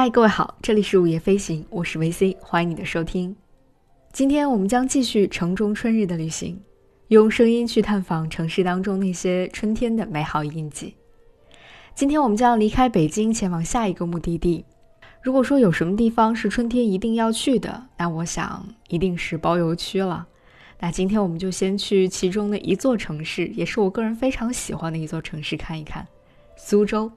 [0.00, 3.34] 嗨，各位好，这里是午夜飞行，我是维 C，欢迎你的收听。
[4.12, 6.62] 今天我们将继续城中春日的旅行，
[7.08, 10.94] 用声音去探访城市当中那些春天的美好印记。
[11.96, 14.64] 今天我们将离开北京，前往下一个目的地。
[15.20, 20.28] 如果说有什么地方是春天一定要去的，那我想一定是包邮区了。
[20.78, 26.06] 那今天我们就先去其中的一座城市，也是我个人非常喜欢的一座城市看一看——
[26.56, 27.10] 苏州。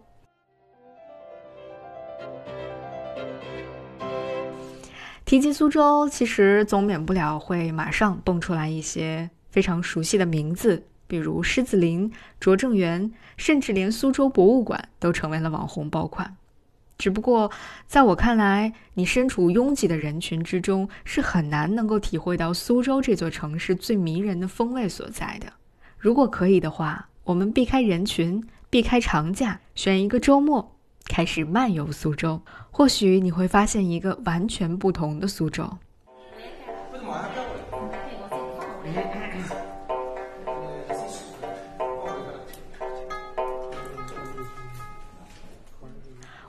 [5.31, 16.35] 提及苏州，其实总免不了会马上蹦出来一些非常熟悉的名字，比如狮子林、拙政园，甚至连苏州博物馆都成为了网红爆款。
[16.97, 17.49] 只不过，
[17.87, 25.53] 在我看来，你身处拥挤的人群之中，是很难能够体会到苏州这座城市最迷人的风味所在的。
[25.97, 30.75] 如果可以的话，我们避开人群，避开长假，选一个周末。
[31.05, 35.69] 开始漫游苏州，或许你会发现一个完全不同的苏州。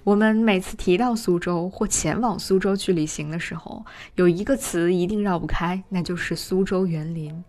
[0.05, 3.85] 我们每次提到苏州或前往苏州去旅行的时候，
[4.17, 7.45] 有一个词一定绕不开，那就是苏州园林。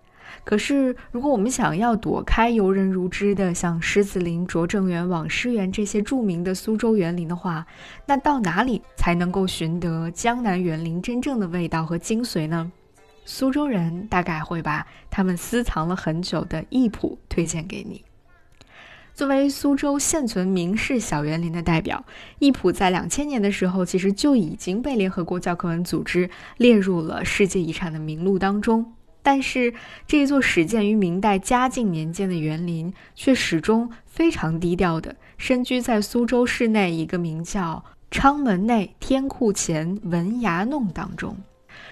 [0.46, 7.66] 可是，如果我们想要躲开游人如织的像狮子林、拙政园、网师园这些著名的苏州园林的话，
[8.06, 12.72] 那到哪里才能够寻得江南园林真正的味道和精髓呢？
[13.24, 18.04] 苏州人大概会把他们私藏了很久的艺圃推荐给你。
[19.14, 22.04] 作为苏州现存名式小园林的代表，
[22.40, 28.94] 艺圃在两千年的时候其实就已经被联合国教科文组织列入了世界遗产的名录当中。
[29.24, 29.74] 但是，
[30.06, 41.38] 这座始建于明代嘉靖年间的园林，却始终非常低调的深居在苏州市内一个名叫昌门内天库前文崖弄当中。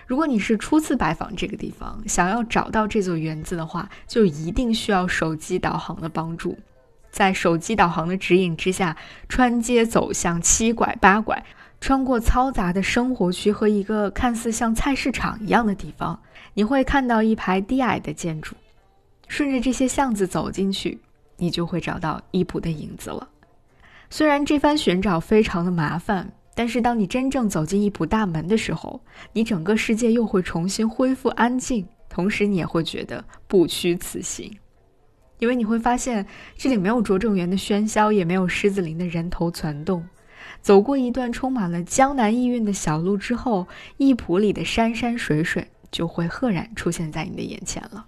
[0.06, 6.58] 如果你是初次拜访这个地方，想要找到这座园子的话，就一定需要手机导航的帮助。
[7.10, 8.96] 在手机导航的指引之下，
[9.30, 11.44] 穿街走巷，七拐八拐。
[11.82, 16.18] 穿过嘈杂的生活区和一个看似像菜市场一样的地方，
[16.54, 18.56] 你会看到一排低矮的建筑。
[19.28, 21.00] 顺着这些巷子走进去，
[21.38, 23.28] 你就会找到伊普的影子了。
[24.12, 29.02] 虽然这番寻找非常的麻烦，但是当你真正走进伊普大门的时候，
[29.34, 34.56] 你整个世界又会重新恢复安静，同时你也会觉得不虚此行，
[35.40, 36.24] 因为你会发现
[36.56, 40.06] 这里没有拙政园的喧嚣，也没有狮子林的人头攒动。
[40.62, 43.68] 走过一段充满了江南意韵的小路之后，
[43.98, 48.06] 艺圃里的山山水水就会赫然出现在你的眼前了。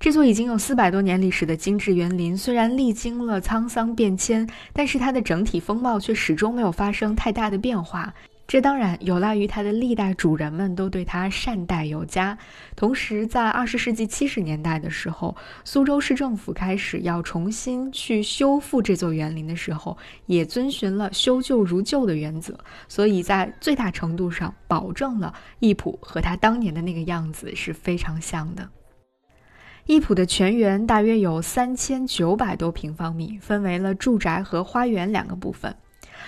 [0.00, 8.14] 这座已经有四百多年历史的精致园林，虽然历经了沧桑变迁，但是它的整体风貌却始终没有发生太大的变化。
[8.48, 12.36] 这当然有赖于它的历代主人们都对它善待有加。
[12.74, 28.66] 同时，在二十世纪七十年代的时候，苏州市政府开始要重新去修复这座园林的时候，也遵循了修旧如旧的原则，所以在最大程度上保证了艺圃和它当年的那个样子是非常像的。
[29.84, 35.76] 艺圃的全园大约有三千九百多平方米，分为了住宅和花园两个部分。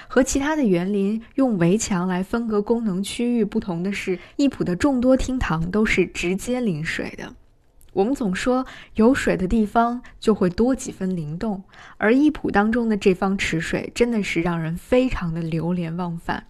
[0.08, 7.34] 和其他的园林用围墙来分隔功能区域不同的是，艺圃的众多厅堂都是直接临水的。
[7.92, 11.64] 我们总说有水的地方就会多几分灵动，
[11.96, 16.46] 而艺圃当中的这方池水真的是让人非常的流连忘返。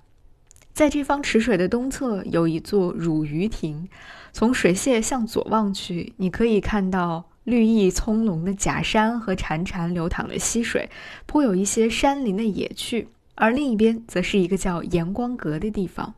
[0.72, 3.88] 在这方池水的东侧有一座乳鱼亭，
[4.32, 10.90] 从水榭向左望去，你可以看到绿意葱茏的假山和潺潺流淌的溪水，
[11.26, 13.08] 颇有一些山林的野趣。
[13.40, 16.12] 而另一边则是一个叫阳光阁的地方。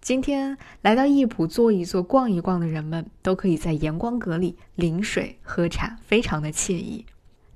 [0.00, 7.04] 今天来到艺圃坐一坐、逛一逛的人们，都可以在阳光阁里临水喝茶，非常的惬意。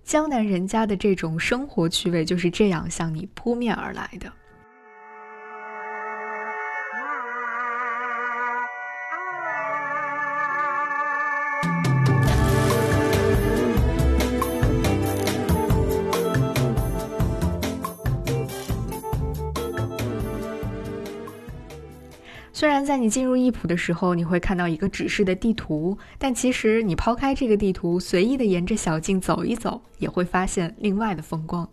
[0.04, 4.30] 江南人家的这种生活趣味就是这样向你扑面而来的。
[22.60, 31.66] 虽然在你进入艺圃的时候，你会看到一个指示的地图，但其实你抛开这个地图，随意的沿着小径走一走，也会发现另外的风光。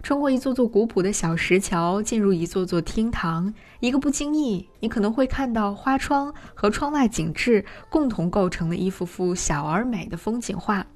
[0.00, 10.86] 穿过一座座古朴的小石桥，进入一座座厅堂，一个不经意，你可能会看到花窗和窗外景致共同构成的一幅幅小而美的风景画。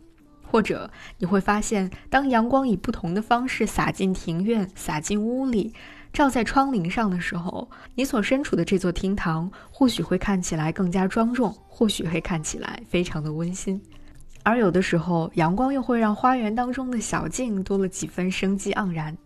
[0.50, 5.75] 或者你会发现，当阳光以不同的方式洒进庭院、洒进屋里、
[6.12, 13.81] 照在窗棂上的时候，你所身处的这座厅堂或许会看起来更加庄重，或许会看起来非常的温馨。
[14.43, 19.16] 而有的时候，阳光又会让花园当中的小径多了几分生机盎然。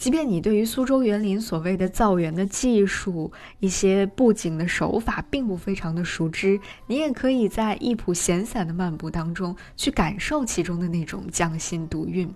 [0.00, 12.34] 即便你对于苏州园林所谓的造园的技术、一些布景的手法并不非常的熟知，你也可以在一普闲散的漫步当中去感受其中的那种匠心独运。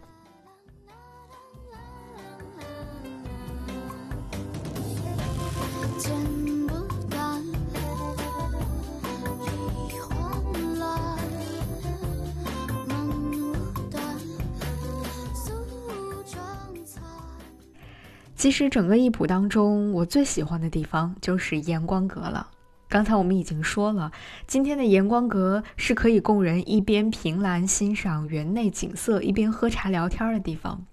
[18.44, 22.46] 其实整个艺圃当中，我最喜欢的地方就是烟光阁了。
[22.90, 24.12] 刚才我们已经说了，
[24.46, 30.84] 今天的烟光阁是可以供人一边凭栏欣赏园内景色，一边喝茶聊天的地方。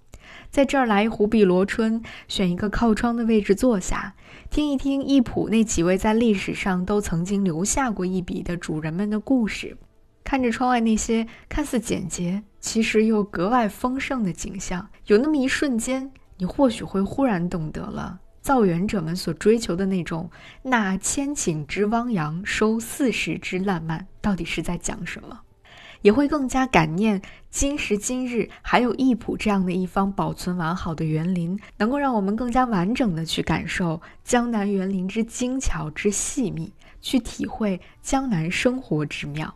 [0.50, 4.16] 在这儿来一壶碧螺春，选一个靠窗的位置坐下，
[4.50, 9.76] 听一听艺圃那几位在历史上都曾经留下过一笔的主人们的故事，
[10.24, 16.14] 看着窗外那些看似简洁，其实又格外丰盛的景象，有那么一瞬间。
[16.42, 20.28] 你或许会忽然懂得了造园者们所追求的那种
[20.64, 25.40] “纳千顷之汪洋，收四十之烂漫”到底是在讲什么，
[26.02, 27.22] 也会更加感念
[27.52, 39.54] 今时今日还有艺圃这样的一方保存完好的园林，能够让我们更加完整的去感受江南园林之精巧之细密，去体会江南生活之妙。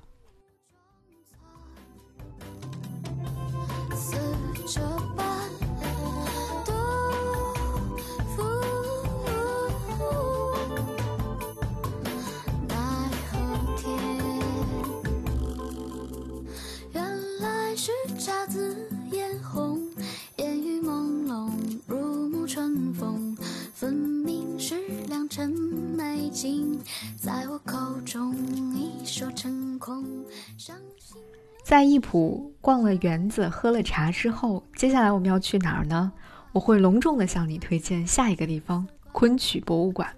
[31.63, 36.11] 在一浦逛了园子、喝了茶之后，接下来我们要去哪儿呢？
[36.51, 40.15] 我会隆重的向你推荐下一个地方——昆曲博物馆。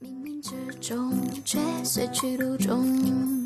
[0.00, 1.12] 冥冥之中
[1.44, 3.44] 却随去路中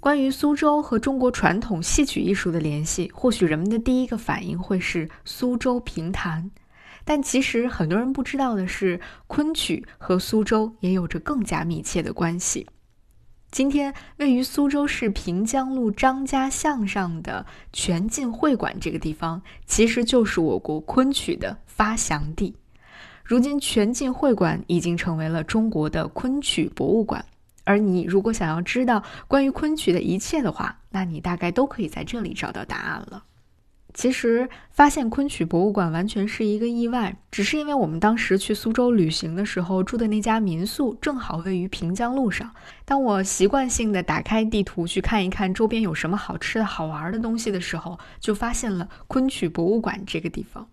[0.00, 6.50] 关于苏州和中国传统戏曲艺术的联系，或许人们的第一个反应会是苏州评弹。
[7.10, 12.68] 但其实很多人不知道的是，昆曲和苏州也有着更加密切的关系。
[13.50, 22.54] 今天位于苏州市平江路张家巷上的全晋会馆这个地方，其实就是我国昆曲的发祥地。
[23.24, 27.24] 如今，全晋会馆已经成为了中国的昆曲博物馆。
[27.64, 33.24] 而你如果想要知道关于昆曲的一切的话，那你大概都可以在这里找到答案了。
[33.92, 42.50] 其实发现昆曲博物馆完全是一个意外，只是因为我们当时去苏州旅行的时候住的那家民宿正好位于平江路上。
[42.84, 50.68] 当我习惯性的打开地图去看一看周边有什么好吃的好玩的东西的时候，就发现了昆曲博物馆这个地方。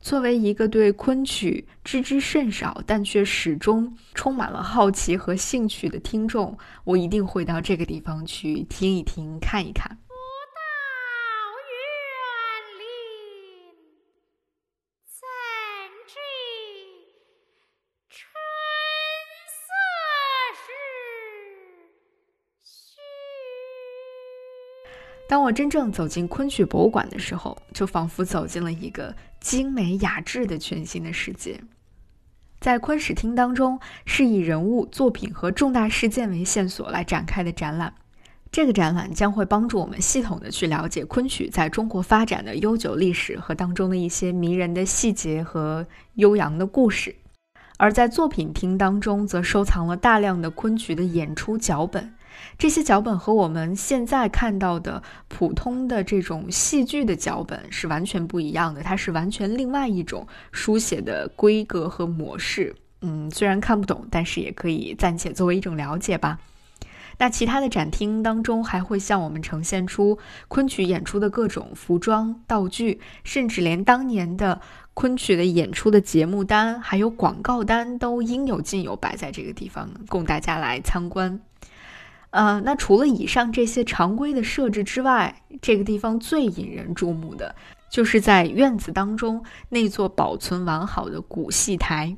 [0.00, 9.96] 作为一个对昆曲知之甚少，但却始终充满了好奇和兴趣的听众，我一定会到这个地方去听一听、看一看。
[25.26, 31.58] 当我真正走进昆曲博物馆的时候，就仿佛走进了一个精美雅致的全新的世界。
[32.60, 37.94] 在昆史厅当中，是以人物、作品和重大事件为线索来展开的展览。
[38.52, 47.16] 这个展览将会帮助我们系统的去了解昆曲在中国发展的悠久历史和当中的一些迷人的细节和悠扬的故事。
[47.76, 52.14] 而在作品厅当中，则收藏了大量的昆曲的演出脚本。
[52.56, 62.74] 这些脚本和我们现在看到的普通的这种戏剧的脚本是完全不一样的，它是完全另外一种书写的规格和模式。
[63.00, 66.38] 嗯，虽然看不懂，但是也可以暂且作为一种了解吧。
[67.16, 74.60] 那其他的展厅当中还会向我们呈现出昆曲演出的各种服装、道具，甚至连当年的
[74.94, 81.38] 昆曲的演出的节目单还有广告单都应有尽有摆在这个地方，供大家来参观。
[82.34, 87.54] 呃，那除了以上这些常规的设置之外，这个地方最引人注目的，
[87.88, 92.16] 就是在院子当中那座保存完好的古戏台。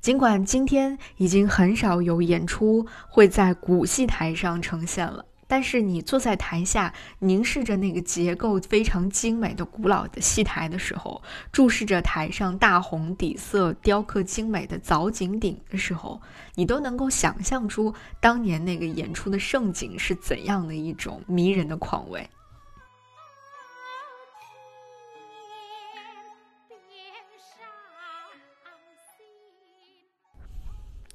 [0.00, 11.22] 尽管今天已经很少有演出会在古戏台上呈现了，但是你坐在台下，凝视着那个结构非常精美的古老的戏台的时候，
[11.52, 16.20] 注视着台上大红底色雕刻精美的藻井顶的时候，
[16.54, 22.28] 你都能够想象出当年那个演出的盛景是怎样的一种迷人的况味。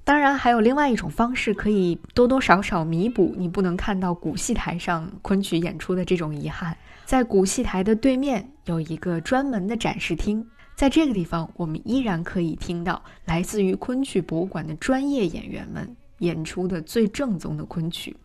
[0.04, 6.76] 当然，还有另外一种方式，可以多多少少弥补你不能看到古戏台上昆曲演出的这种遗憾。
[7.06, 18.16] 在古戏台的对面有一个专门的展示厅，在这个地方，我们依然可以听到来自于昆曲博物馆的专业演员们演出的最正宗的昆曲。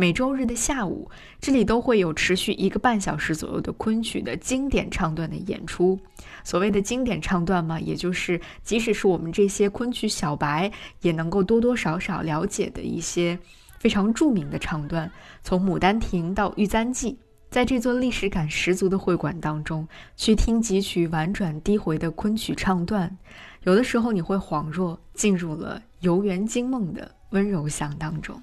[0.00, 5.98] 每周日的下午，这里都会有持续一个半小时左右的昆曲的经典唱段的演出。
[6.44, 13.36] 所谓的经典唱段嘛，也就是即使是我们这些昆曲小白，也能够多多少少了解的一些
[13.80, 15.10] 非常著名的唱段。
[15.42, 17.10] 从《牡丹亭》到《玉簪记》，
[17.50, 23.18] 在这座历史感十足的会馆当中，去听几曲婉转低回的昆曲唱段，
[23.64, 28.40] 有的时候你会恍若进入了游园惊梦的温柔乡当中。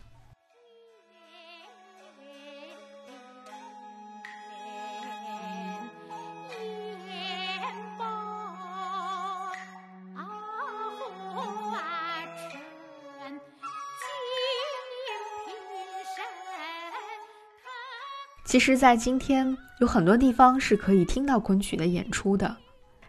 [18.55, 22.55] 其实，在今天有很多地方是可以听到昆曲的演出的，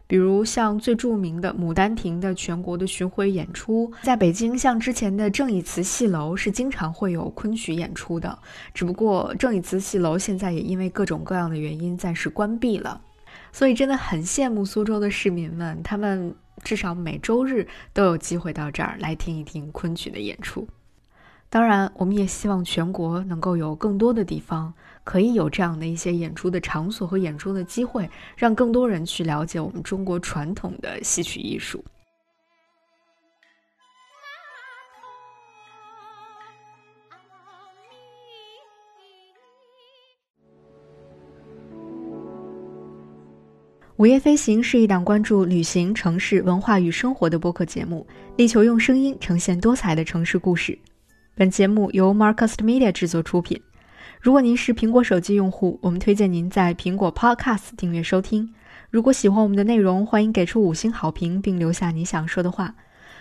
[0.05, 8.37] 比如像最著名的《牡丹亭》的全国的巡回演出，在北京，像之前的正义祠戏楼是经常会有昆曲演出的。
[8.75, 13.01] 只不过正义祠戏楼现在也因为各种各样的原因暂时关闭了，
[13.53, 16.35] 所以真的很羡慕苏州的市民们，他们
[16.65, 20.67] 至少每周日都有机会到这儿来听一听昆曲的演出。
[21.57, 24.75] 当然，我们也希望全国能够有更多的地方。
[25.05, 31.83] 可以有这样的一些演出的场所和演出的机会，让更多人去了解我们中国传统的戏曲艺术。
[43.97, 50.79] 午夜飞行是一档关注旅行、城市文化与生活的播客节目，力求用声音呈现多彩的城市故事。
[51.39, 53.61] 本节目由 Marcus Media 制作出品。
[54.23, 58.55] 如果您是苹果手机用户，我们推荐您在苹果 Podcast 订阅收听。
[58.89, 62.75] 如果喜欢我们的内容，欢迎给出五星好评并留下你想说的话。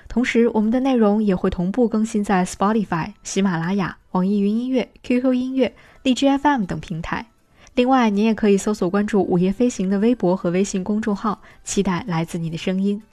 [0.07, 7.25] 同时，我们的内容也会同步更新在 Spotify、喜马拉雅、网易云音乐、QQ 音乐、荔枝 FM 等平台。
[7.74, 13.03] 另外，您也可以搜索关注“午夜飞行”的微博和微信公众号，期待来自你的声音。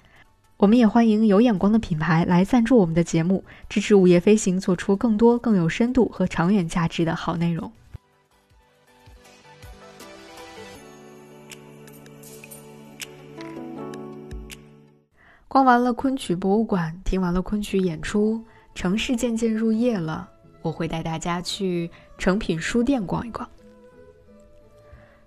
[0.63, 7.73] 我们也欢迎有眼光的品牌来赞助我们的节目，支持午夜飞行做出更多更有深度和长远价值的好内容。
[15.49, 18.41] 逛完了昆曲博物馆，听完了昆曲演出，
[18.73, 20.31] 城市渐渐入夜了。
[20.63, 23.49] 我会带大家去诚品书店逛一逛。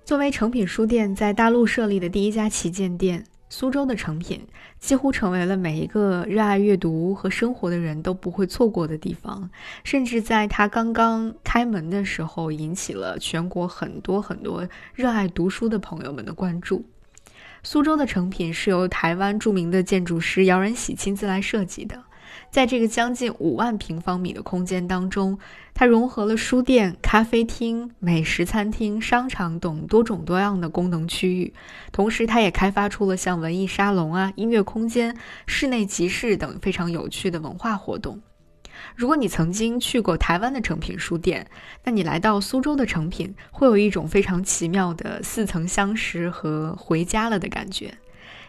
[0.05, 3.25] 作为诚品书店在大陆设立的第一家旗舰店。
[3.47, 4.47] 苏州的成品
[4.79, 9.49] 几乎成为了每一个热爱阅读和生活的人都不会错过的地方，
[9.83, 16.85] 甚至在它刚刚开门的时候，引起了全国很多很多热爱读书的朋友们的关注。
[17.63, 22.03] 苏州的成品是由台湾著名的建筑师姚仁喜亲自来设计的。
[22.49, 25.37] 在这个将近五万平方米的空间当中，
[25.73, 31.53] 它融合了书店、咖啡厅、美食餐厅、商场等多种多样的功能区域。
[31.91, 35.15] 同时，它也开发出了像文艺沙龙啊、音乐空间、
[35.45, 38.21] 室内集市等非常有趣的文化活动。
[38.95, 41.47] 如果你曾经去过台湾的诚品书店，
[41.83, 47.93] 那你来到苏州的诚品，会有一种非常奇妙的似曾相识和回家了的感觉。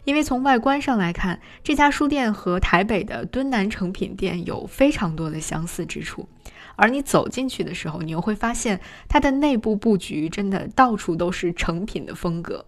[0.07, 6.29] 因为从外观上来看，这家书店和台北的敦南诚品店有非常多的相似之处，
[6.77, 12.65] 而你走进去的时候，你又会发现它的内部布局真的到处都是成品的风格。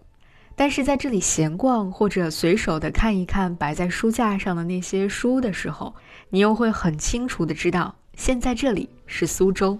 [0.57, 5.95] 但是在这里闲逛或者随手的看一看摆在书架上的那些书的时候，
[6.31, 9.79] 你又会很清楚的知道，现在这里是苏州，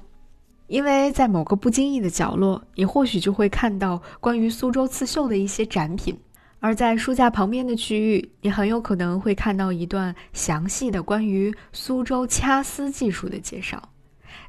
[0.68, 6.18] 因为在某个不经意的角落，你或许就会看到关于苏州刺绣的一些展品。
[6.62, 13.90] 而在书架旁边的区域，你很有可能会看到一段详细的关于苏州掐丝技术的介绍，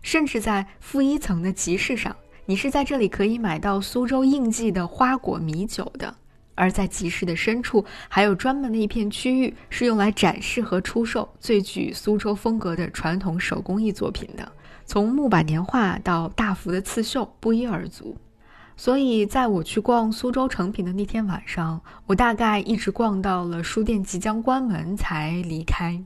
[0.03, 2.15] 甚至在负一层的集市上，
[2.47, 6.15] 你是在这里可以买到苏州应季的花果米酒的。
[6.57, 14.53] 而在集市的深处，还有专门的一片区域是用来展示和出售最具苏州风格的传统手工艺作品的。
[14.85, 18.15] 从木板年画到大幅的刺绣，不一而足。
[18.81, 26.03] 所以，在我去逛苏州成品的那天晚上，我大概一直逛到了书店即将关门才离开，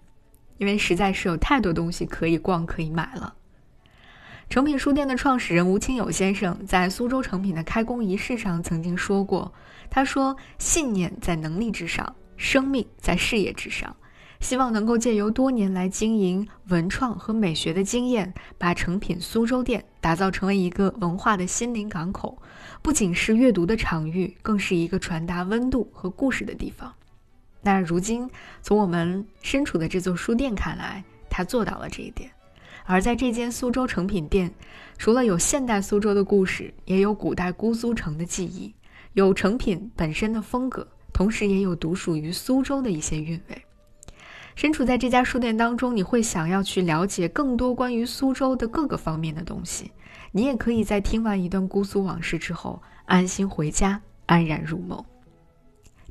[0.58, 3.32] 因为实在是有太多东西可以逛可以买了。
[4.50, 9.52] 诚品书店的创始人吴清友先生在苏州成品的开工仪式上曾经说过
[9.88, 13.94] ：“他说，信念在能力之上，生命在事业之上。”
[14.40, 22.36] 希望能够借由多年来经营文创和美学的经验，把诚品苏州店打造成为一个文化的心灵港口，
[22.84, 26.92] 不仅是阅读的场域，更是一个传达温度和故事的地方。
[27.62, 28.28] 那如今，
[28.60, 32.30] 从我们身处的这座书店看来，它做到了这一点。
[32.84, 34.52] 而在这间苏州诚品店，
[34.98, 38.74] 除了有现代苏州的故事，也有古代姑苏城的记忆，
[39.14, 43.64] 有诚品本身的风格，同时也有独属于苏州的一些韵味。
[44.56, 49.90] 身处在这家书店当中，你会想要去了解更多关于苏州的各个方面的东西。
[50.36, 55.04] 你也可以在听完一段姑苏往事之后，安心回家，安然入梦。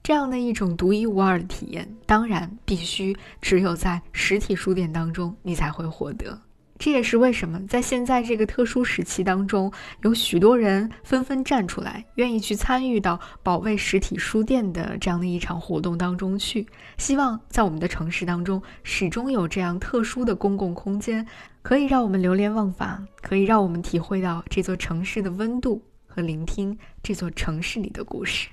[0.01, 6.39] 这样的一种独一无二的体验，当然必须只有在实体书店当中，你才会获得。
[6.83, 9.71] 这也是为什么在现在这个特殊时期当中，
[10.01, 16.67] 有许多人纷纷站出来，愿意去参与到保卫实体书店的这样的一场活动当中去。
[16.97, 21.25] 希望在我们的城市当中，始终有这样特殊的公共空间，
[21.61, 28.49] 可以让我们流连忘返，可以让我们体会到这座城市的温度和聆听这座城市里的故事。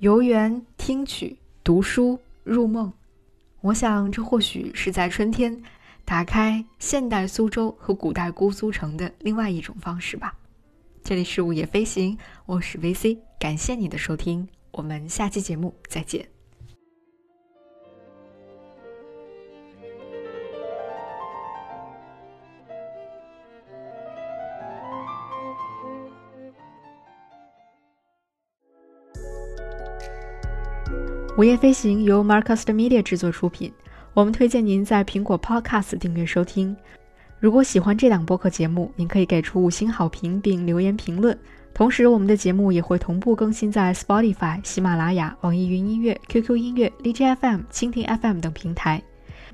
[0.00, 2.90] 游园、听曲、读书、入梦，
[3.60, 5.62] 我想这或许是在春天
[6.06, 10.34] 打开现代苏州和古代姑苏城的另外一种方式吧。
[11.04, 16.39] 这里是午夜飞行，我是 VC，感谢你的收听，我们下期节目再见。
[31.40, 33.72] 午夜飞行由 Marcus Media 制作出品，
[34.12, 36.76] 我们推荐您在苹果 Podcast 订阅收听。
[37.38, 41.34] 如果喜欢这档播客节目，您可以给出五星好评并留言评论。
[41.72, 49.02] 同时，我们的节目也会同步更新在 Spotify、喜马拉雅、网易云音乐、QQ 音乐、荔枝 FM、蜻蜓 FM 等平台。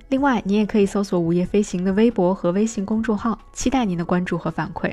[0.09, 4.93] 另外，您也可以搜索“午夜飞行”的微博和微信公众号，期待您的关注和反馈。